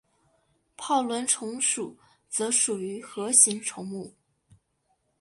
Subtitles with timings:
[0.77, 1.95] 泡轮虫属
[2.27, 4.11] 则属于核形虫目。